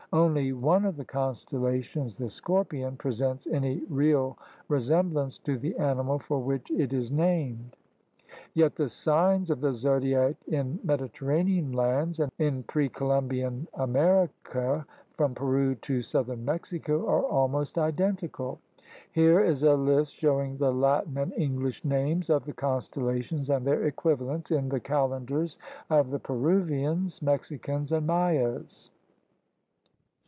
[0.13, 6.37] Only one of the constellations, the scorpion, presents any real resemblance to the animal for
[6.43, 7.77] which it is named.
[8.53, 14.85] Yet the signs of the zodiac in Medi terranean lands and in pre Columbian America
[15.15, 18.59] from Peru to southern Mexico are almost identical.
[19.13, 23.85] Here is a list showing the Latin and English names of the constellations and their
[23.85, 25.57] equivalents in the calendars
[25.89, 28.89] of the Peruvians, Mexicans, and Mayas.